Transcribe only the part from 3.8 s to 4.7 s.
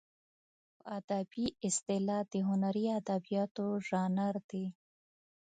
ژانر دی.